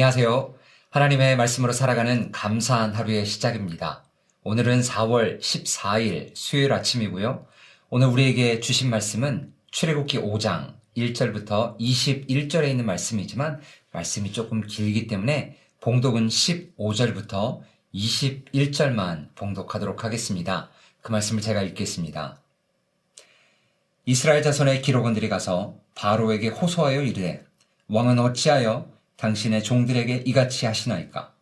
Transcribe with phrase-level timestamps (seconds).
[0.00, 0.54] 안녕하세요.
[0.88, 4.02] 하나님의 말씀으로 살아가는 감사한 하루의 시작입니다.
[4.44, 7.46] 오늘은 4월 14일 수요일 아침이고요.
[7.90, 13.60] 오늘 우리에게 주신 말씀은 출애굽기 5장 1절부터 21절에 있는 말씀이지만
[13.92, 17.60] 말씀이 조금 길기 때문에 봉독은 15절부터
[17.94, 20.70] 21절만 봉독하도록 하겠습니다.
[21.02, 22.40] 그 말씀을 제가 읽겠습니다.
[24.06, 27.44] 이스라엘 자손의 기록원들이 가서 바로에게 호소하여 이르되
[27.88, 31.34] 왕은 어찌하여 당신의 종들에게 이같이 하시나이까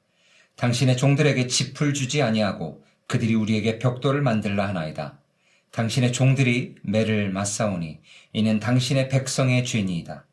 [0.57, 5.21] 당신의 종들에게 짚을 주지 아니하고 그들이 우리에게 벽돌을 만들라 하나이다.
[5.71, 8.01] 당신의 종들이 매를 맞사오니
[8.33, 10.27] 이는 당신의 백성의 죄니이다.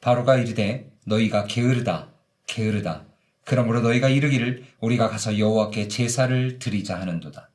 [0.00, 2.10] 바로가 이르되 너희가 게으르다
[2.48, 3.06] 게으르다
[3.44, 7.50] 그러므로 너희가 이르기를 우리가 가서 여호와께 제사를 드리자 하는도다.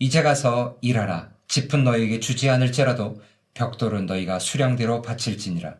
[0.00, 3.22] 이제 가서 일하라 짚은 너희에게 주지 않을지라도
[3.54, 5.76] 벽돌은 너희가 수량대로 바칠지니라.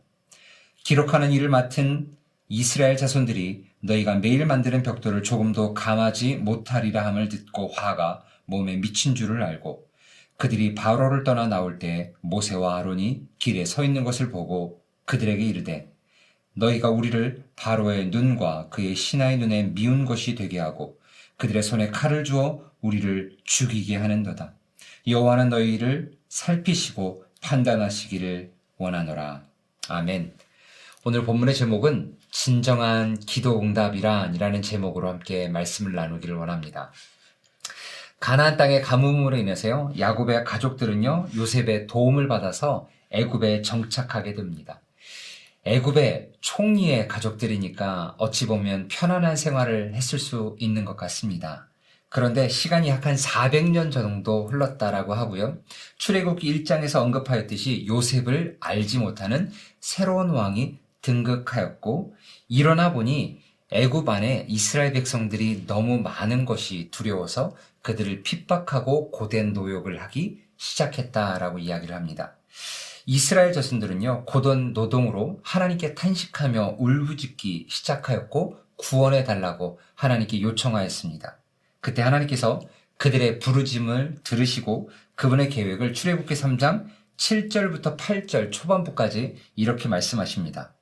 [0.84, 2.16] 기록하는 일을 맡은
[2.48, 9.42] 이스라엘 자손들이 너희가 매일 만드는 벽돌을 조금도 감하지 못하리라 함을 듣고 화가 몸에 미친 줄을
[9.42, 9.86] 알고
[10.38, 15.92] 그들이 바로를 떠나 나올 때 모세와 아론이 길에 서 있는 것을 보고 그들에게 이르되
[16.54, 20.98] 너희가 우리를 바로의 눈과 그의 신하의 눈에 미운 것이 되게 하고
[21.36, 24.54] 그들의 손에 칼을 주어 우리를 죽이게 하는도다.
[25.06, 29.44] 여호와는 너희를 살피시고 판단하시기를 원하노라.
[29.88, 30.34] 아멘.
[31.04, 36.92] 오늘 본문의 제목은 진정한 기도 응답이란이라는 제목으로 함께 말씀을 나누기를 원합니다.
[38.20, 39.92] 가나안 땅의 가뭄으로 인해서요.
[39.98, 41.28] 야곱의 가족들은요.
[41.36, 44.80] 요셉의 도움을 받아서 애굽에 정착하게 됩니다.
[45.64, 51.68] 애굽의 총리의 가족들이니까 어찌 보면 편안한 생활을 했을 수 있는 것 같습니다.
[52.10, 55.58] 그런데 시간이 약 한 400년 정도 흘렀다라고 하고요.
[55.98, 62.14] 출애굽기 1장에서 언급하였듯이 요셉을 알지 못하는 새로운 왕이 등극하였고
[62.48, 70.42] 일어나 보니 애굽 안에 이스라엘 백성들이 너무 많은 것이 두려워서 그들을 핍박하고 고된 노역을 하기
[70.56, 72.36] 시작했다라고 이야기를 합니다.
[73.06, 81.38] 이스라엘 자손들은요, 고된 노동으로 하나님께 탄식하며 울부짖기 시작하였고 구원해 달라고 하나님께 요청하였습니다.
[81.80, 82.60] 그때 하나님께서
[82.96, 86.86] 그들의 부르짐을 들으시고 그분의 계획을 출애굽기 3장
[87.16, 90.74] 7절부터 8절 초반부까지 이렇게 말씀하십니다.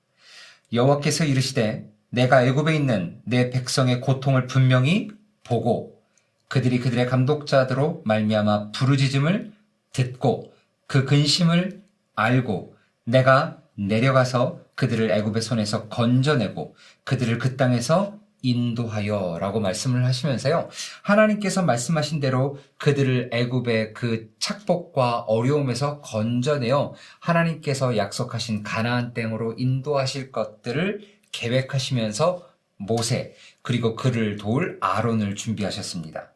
[0.73, 5.11] 여호와께서 이르시되 내가 애굽에 있는 내 백성의 고통을 분명히
[5.45, 6.01] 보고
[6.49, 9.53] 그들이 그들의 감독자들로 말미암아 부르짖음을
[9.93, 10.53] 듣고
[10.87, 11.83] 그 근심을
[12.15, 20.69] 알고 내가 내려가서 그들을 애굽의 손에서 건져내고 그들을 그 땅에서 인도하여 라고 말씀을 하시면서요.
[21.03, 31.01] 하나님께서 말씀하신 대로 그들을 애굽의 그 착복과 어려움에서 건져내어 하나님께서 약속하신 가나안 땅으로 인도하실 것들을
[31.33, 32.47] 계획하시면서
[32.79, 36.33] 모세 그리고 그를 도울 아론을 준비하셨습니다.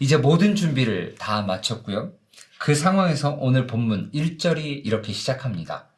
[0.00, 2.12] 이제 모든 준비를 다 마쳤고요.
[2.58, 5.88] 그 상황에서 오늘 본문 1절이 이렇게 시작합니다.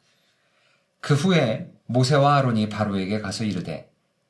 [0.99, 3.89] 그 후에 모세와 아론이 바로에게 가서 이르되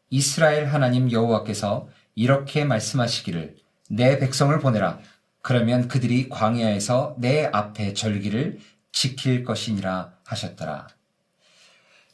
[0.10, 3.56] 이스라엘 하나님 여호와께서 이렇게 말씀하시기를
[3.90, 5.00] 내 백성을 보내라.
[5.42, 8.60] 그러면 그들이 광야에서 내 앞에 절기를
[8.92, 10.88] 지킬 것이니라 하셨더라.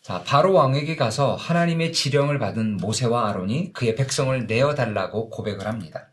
[0.01, 6.07] 자, 바로 왕에게 가서 하나님의 지령을 받은 모세와 아론이 그의 백성을 내어 달라고 고백을 합니다.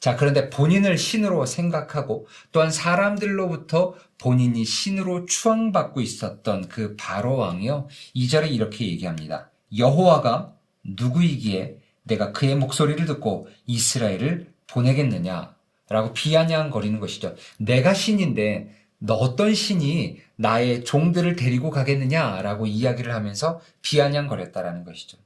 [0.00, 7.88] 자, 그런데 본인을 신으로 생각하고 또한 사람들로부터 본인이 신으로 추앙받고 있었던 그 바로 왕이요.
[8.14, 9.50] 2절에 이렇게 얘기합니다.
[9.76, 10.55] 여호와가
[10.88, 15.54] 누구이기에 내가 그의 목소리를 듣고 이스라엘을 보내겠느냐?
[15.88, 17.36] 라고 비아냥거리는 것이죠.
[17.58, 22.42] 내가 신인데 너 어떤 신이 나의 종들을 데리고 가겠느냐?
[22.42, 25.18] 라고 이야기를 하면서 비아냥거렸다라는 것이죠.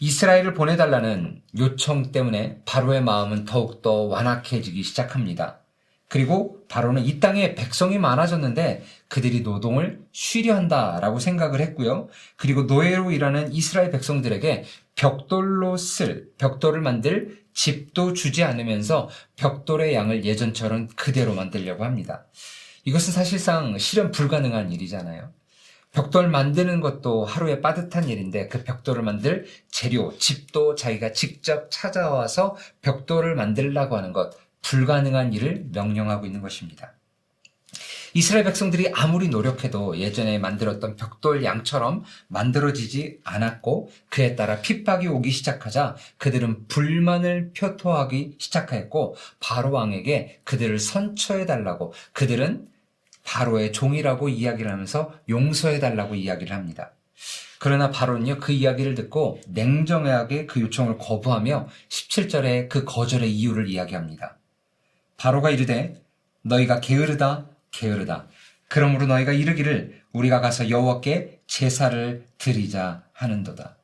[0.00, 5.60] 이스라엘을 보내달라는 요청 때문에 바로의 마음은 더욱더 완악해지기 시작합니다.
[6.14, 12.06] 그리고 바로는 이 땅에 백성이 많아졌는데 그들이 노동을 쉬려 한다라고 생각을 했고요.
[12.36, 14.62] 그리고 노예로 일하는 이스라엘 백성들에게
[14.94, 22.26] 벽돌로 쓸, 벽돌을 만들 집도 주지 않으면서 벽돌의 양을 예전처럼 그대로 만들려고 합니다.
[22.84, 25.32] 이것은 사실상 실현 불가능한 일이잖아요.
[25.90, 33.34] 벽돌 만드는 것도 하루에 빠듯한 일인데 그 벽돌을 만들 재료, 집도 자기가 직접 찾아와서 벽돌을
[33.34, 34.32] 만들라고 하는 것,
[34.64, 36.94] 불가능한 일을 명령하고 있는 것입니다.
[38.16, 45.96] 이스라엘 백성들이 아무리 노력해도 예전에 만들었던 벽돌 양처럼 만들어지지 않았고 그에 따라 핍박이 오기 시작하자
[46.18, 52.68] 그들은 불만을 표토하기 시작했고 바로 왕에게 그들을 선처해 달라고 그들은
[53.24, 56.92] 바로의 종이라고 이야기를 하면서 용서해 달라고 이야기를 합니다.
[57.58, 64.36] 그러나 바로는요, 그 이야기를 듣고 냉정하게 그 요청을 거부하며 17절에 그 거절의 이유를 이야기합니다.
[65.16, 66.02] 바로가 이르되
[66.42, 68.28] 너희가 게으르다 게으르다
[68.68, 73.76] 그러므로 너희가 이르기를 우리가 가서 여호와께 제사를 드리자 하는도다.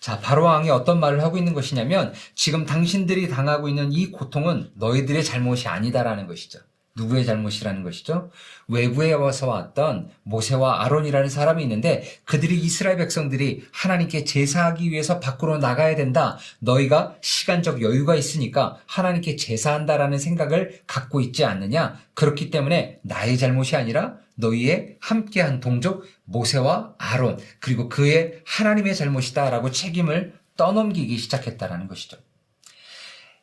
[0.00, 5.22] 자, 바로 왕이 어떤 말을 하고 있는 것이냐면 지금 당신들이 당하고 있는 이 고통은 너희들의
[5.22, 6.60] 잘못이 아니다라는 것이죠.
[7.00, 8.30] 누구의 잘못이라는 것이죠?
[8.68, 15.96] 외부에 와서 왔던 모세와 아론이라는 사람이 있는데 그들이 이스라엘 백성들이 하나님께 제사하기 위해서 밖으로 나가야
[15.96, 16.38] 된다.
[16.58, 21.98] 너희가 시간적 여유가 있으니까 하나님께 제사한다라는 생각을 갖고 있지 않느냐?
[22.14, 30.34] 그렇기 때문에 나의 잘못이 아니라 너희의 함께한 동족 모세와 아론 그리고 그의 하나님의 잘못이다라고 책임을
[30.56, 32.18] 떠넘기기 시작했다라는 것이죠.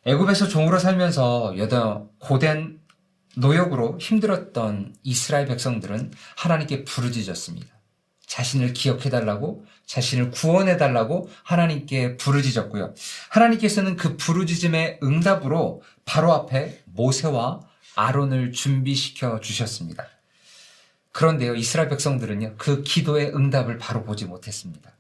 [0.06, 2.80] 애굽에서 종으로 살면서 여덟 고된
[3.38, 7.68] 노역으로 힘들었던 이스라엘 백성들은 하나님께 부르짖었습니다.
[8.26, 12.94] 자신을 기억해달라고, 자신을 구원해달라고 하나님께 부르짖었고요.
[13.30, 17.62] 하나님께서는 그 부르짖음의 응답으로 바로 앞에 모세와
[17.96, 20.08] 아론을 준비시켜 주셨습니다.
[21.12, 24.92] 그런데요, 이스라엘 백성들은요, 그 기도의 응답을 바로 보지 못했습니다.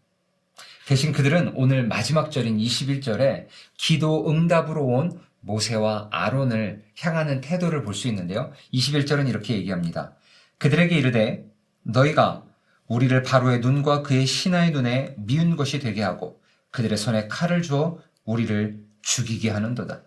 [0.87, 3.47] 대신 그들은 오늘 마지막 절인 21절에
[3.77, 8.51] 기도 응답으로 온 모세와 아론을 향하는 태도를 볼 수 있는데요.
[8.73, 10.13] 21절은 이렇게 얘기합니다.
[10.59, 11.45] 그들에게 이르되
[11.83, 12.43] 너희가
[12.87, 16.41] 우리를 바로의 눈과 그의 신하의 눈에 미운 것이 되게 하고
[16.71, 20.01] 그들의 손에 칼을 주어 우리를 죽이게 하는도다.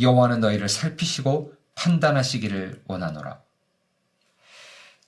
[0.00, 3.40] 여호와는 너희를 살피시고 판단하시기를 원하노라.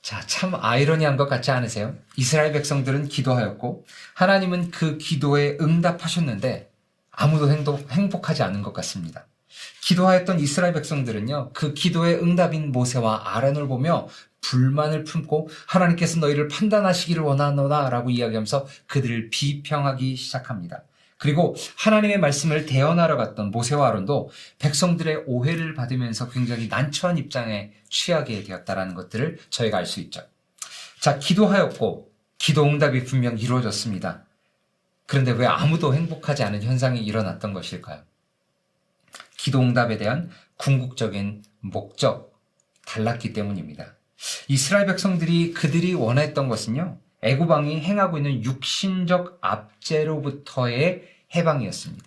[0.00, 1.96] 자, 참 아이러니한 것 같지 않으세요?
[2.16, 3.84] 이스라엘 백성들은 기도하였고
[4.14, 6.70] 하나님은 그 기도에 응답하셨는데
[7.10, 9.26] 아무도 행복, 행복하지 않은 것 같습니다.
[9.82, 14.08] 기도하였던 이스라엘 백성들은요, 그 기도의 응답인 모세와 아론을 보며
[14.41, 20.85] 불만을 품고 하나님께서 너희를 판단하시기를 원하노라 라고 이야기하면서 그들을 비평하기 시작합니다.
[21.19, 28.94] 그리고 하나님의 말씀을 대언하러 갔던 모세와 아론도 백성들의 오해를 받으면서 굉장히 난처한 입장에 취하게 되었다라는
[28.94, 30.23] 것들을 저희가 알 수 있죠.
[31.00, 34.25] 자, 기도하였고 기도 응답이 분명 이루어졌습니다.
[35.06, 38.03] 그런데 왜 아무도 행복하지 않은 현상이 일어났던 것일까요?
[39.38, 42.32] 기도응답에 대한 궁극적인 목적
[42.86, 43.94] 달랐기 때문입니다.
[44.48, 46.98] 이스라엘 백성들이 그들이 원했던 것은요.
[47.22, 51.02] 애굽왕이 행하고 있는 육신적 압제로부터의
[51.34, 52.04] 해방이었습니다.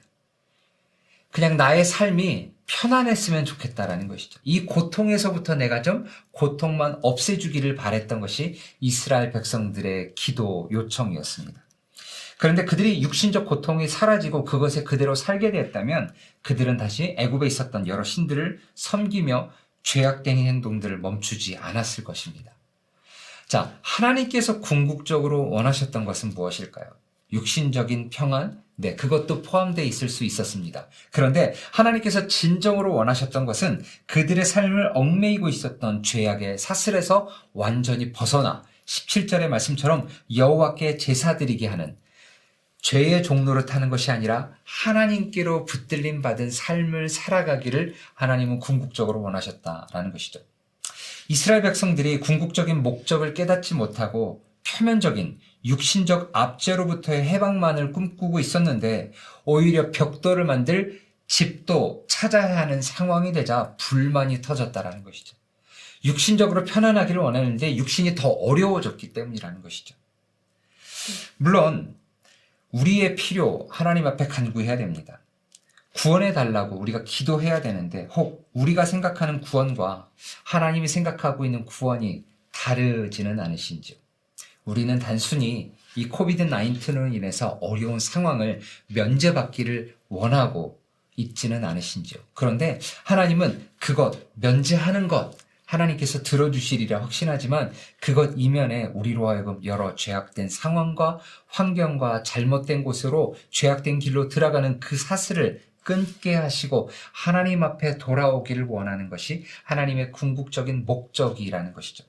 [1.31, 4.39] 그냥 나의 삶이 편안했으면 좋겠다라는 것이죠.
[4.43, 11.61] 이 고통에서부터 내가 좀 고통만 없애주기를 바랬던 것이 이스라엘 백성들의 기도 요청이었습니다.
[12.39, 18.61] 그런데 그들이 육신적 고통이 사라지고 그것에 그대로 살게 되었다면 그들은 다시 애굽에 있었던 여러 신들을
[18.75, 19.51] 섬기며
[19.83, 22.53] 죄악된 행동들을 멈추지 않았을 것입니다.
[23.49, 26.87] 자, 하나님께서 궁극적으로 원하셨던 것은 무엇일까요?
[27.33, 28.63] 육신적인 평안?
[28.77, 30.87] 네, 그것도 포함되어 있을 수 있었습니다.
[31.11, 40.07] 그런데 하나님께서 진정으로 원하셨던 것은 그들의 삶을 얽매이고 있었던 죄악의 사슬에서 완전히 벗어나 17절의 말씀처럼
[40.33, 41.97] 여호와께 제사드리게 하는
[42.81, 50.39] 죄의 종로를 타는 것이 아니라 하나님께로 붙들림 받은 삶을 살아가기를 하나님은 궁극적으로 원하셨다라는 것이죠.
[51.27, 59.11] 이스라엘 백성들이 궁극적인 목적을 깨닫지 못하고 표면적인 육신적 압제로부터의 해방만을 꿈꾸고 있었는데
[59.45, 65.35] 오히려 벽돌을 만들 집도 찾아야 하는 상황이 되자 불만이 터졌다라는 것이죠.
[66.03, 69.95] 육신적으로 편안하기를 원하는데 육신이 더 어려워졌기 때문이라는 것이죠.
[71.37, 71.95] 물론
[72.71, 75.19] 우리의 필요 하나님 앞에 간구해야 됩니다.
[75.95, 80.09] 구원해 달라고 우리가 기도해야 되는데 혹 우리가 생각하는 구원과
[80.43, 83.97] 하나님이 생각하고 있는 구원이 다르지는 않으신지요.
[84.65, 90.79] 우리는 단순히 이 코비드 19로 인해서 어려운 상황을 면제받기를 원하고
[91.15, 92.21] 있지는 않으신지요.
[92.33, 95.35] 그런데 하나님은 그것, 면제하는 것,
[95.69, 104.29] 하나님께서 들어주시리라 확신하지만 그것 이면에 우리로 하여금 여러 죄악된 상황과 환경과 잘못된 곳으로 죄악된 길로
[104.29, 112.03] 들어가는 그 사슬을 끊게 하시고 하나님 앞에 돌아오기를 원하는 것이 하나님의 궁극적인 목적이라는 것이죠.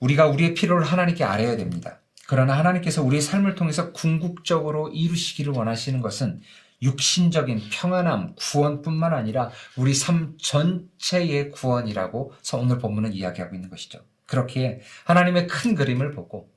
[0.00, 2.00] 우리가 우리의 필요를 하나님께 알아야 됩니다.
[2.26, 6.40] 그러나 하나님께서 우리의 삶을 통해서 궁극적으로 이루시기를 원하시는 것은
[6.82, 14.00] 육신적인 평안함, 구원뿐만 아니라 우리 삶 전체의 구원이라고 오늘 본문은 이야기하고 있는 것이죠.
[14.26, 16.50] 그렇기에 하나님의 큰 그림을 보고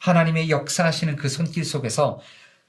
[0.00, 2.20] 하나님의 역사하시는 그 손길 속에서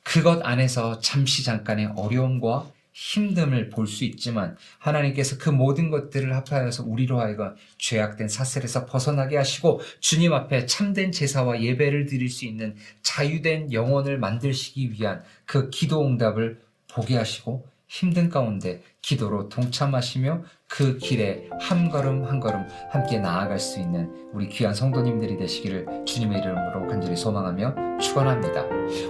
[0.03, 7.19] 그것 안에서 잠시 잠깐의 어려움과 힘듦을 볼 수 있지만 하나님께서 그 모든 것들을 합하여서 우리로
[7.19, 14.19] 하여금 죄악된 사슬에서 벗어나게 하시고 주님 앞에 참된 제사와 예배를 드릴 수 있는 자유된 영혼을
[14.19, 16.61] 만드시기 위한 그 기도 응답을
[16.93, 23.79] 보게 하시고 힘든 가운데 기도로 동참하시며 그 길에 한 걸음 한 걸음 함께 나아갈 수
[23.79, 28.65] 있는 우리 귀한 성도님들이 되시기를 주님의 이름으로 간절히 소망하며 축원합니다.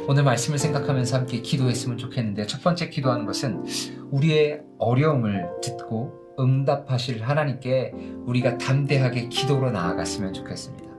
[0.07, 3.63] 오늘 말씀을 생각하면서 함께 기도했으면 좋겠는데 첫 번째 기도하는 것은
[4.11, 7.93] 우리의 어려움을 듣고 응답하실 하나님께
[8.25, 10.92] 우리가 담대하게 기도로 나아갔으면 좋겠습니다.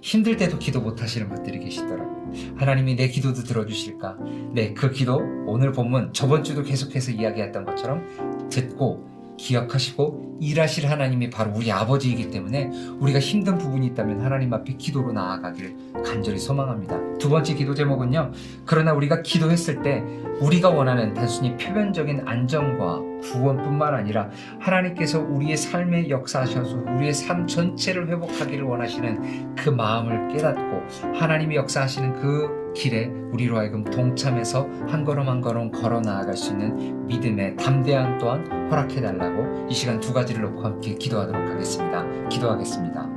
[0.00, 2.32] 힘들 때도 기도 못 하시는 분들이 계시더라고요.
[2.56, 4.16] 하나님이 내 기도도 들어주실까?
[4.52, 11.52] 네, 그 기도 오늘 본문 저번 주도 계속해서 이야기했던 것처럼 듣고 기억하시고 일하실 하나님이 바로
[11.54, 17.18] 우리 아버지이기 때문에 우리가 힘든 부분이 있다면 하나님 앞에 기도로 나아가기를 간절히 소망합니다.
[17.18, 18.32] 두 번째 기도 제목은요.
[18.64, 20.02] 그러나 우리가 기도했을 때
[20.40, 28.64] 우리가 원하는 단순히 표면적인 안정과 구원뿐만 아니라 하나님께서 우리의 삶에 역사하셔서 우리의 삶 전체를 회복하기를
[28.64, 35.70] 원하시는 그 마음을 깨닫고 하나님이 역사하시는 그 길에 우리로 하여금 동참해서 한 걸음 한 걸음
[35.70, 40.94] 걸어 나아갈 수 있는 믿음의 담대함 또한 허락해 달라고 이 시간 두 가지를 놓고 함께
[40.94, 42.28] 기도하도록 하겠습니다.
[42.28, 43.07] 기도하겠습니다.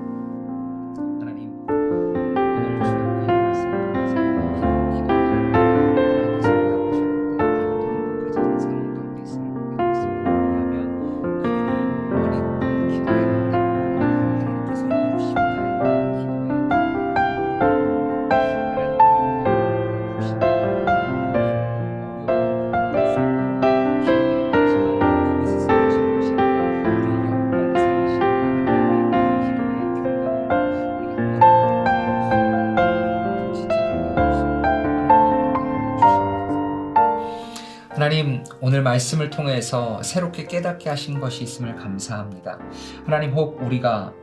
[38.92, 42.60] 말씀을 통해서 새롭게 깨닫게 하신 것이 있음을 감사합니다.
[43.06, 44.14] 하나님 혹 우리가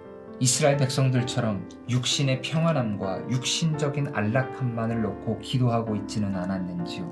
[0.40, 7.04] 이스라엘 백성들처럼 육신의 평안함과 육신적인 안락함만을 놓고 기도하고 있지는 않았는지요.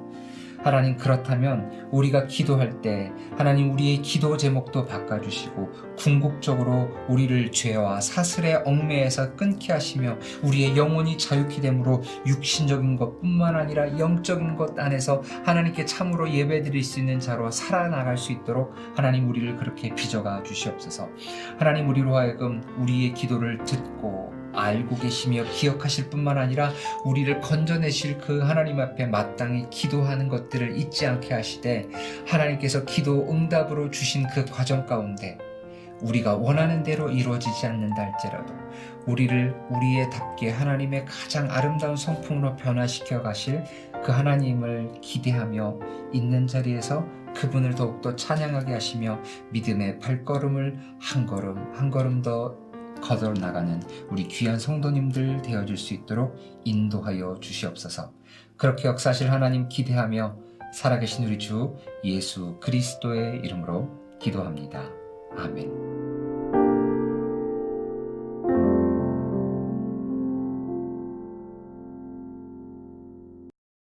[0.63, 9.37] 하나님 그렇다면 우리가 기도할 때 하나님 우리의 기도 제목도 바꿔주시고 궁극적으로 우리를 죄와 사슬의 얽매에서
[9.37, 16.83] 끊게 하시며 우리의 영혼이 자유케 되므로 육신적인 것뿐만 아니라 영적인 것 안에서 하나님께 참으로 예배드릴
[16.83, 21.09] 수 있는 자로 살아나갈 수 있도록 하나님 우리를 그렇게 빚어가 주시옵소서.
[21.59, 26.73] 하나님 우리로 하여금 우리의 기도를 듣고 알고 계시며 기억하실 뿐만 아니라
[27.05, 31.89] 우리를 건져내실 그 하나님 앞에 마땅히 기도하는 것들을 잊지 않게 하시되
[32.27, 35.39] 하나님께서 기도 응답으로 주신 그 과정 가운데
[36.03, 38.55] 우리가 원하는 대로 이루어지지 않는다 할지라도
[39.07, 43.65] 우리를 우리의 답게 하나님의 가장 아름다운 성품으로 변화시켜 가실
[44.05, 45.79] 그 하나님을 기대하며
[46.13, 49.21] 있는 자리에서 그분을 더욱더 찬양하게 하시며
[49.51, 52.57] 믿음의 발걸음을 한 걸음 한 걸음 더
[53.07, 58.13] 거들어 나가는 우리 귀한 성도님들 되어줄 수 있도록 인도하여 주시옵소서.
[58.57, 60.37] 그렇게 역사하실 하나님 기대하며
[60.75, 64.83] 살아계신 우리 주 예수 그리스도의 이름으로 기도합니다.
[65.37, 65.86] 아멘.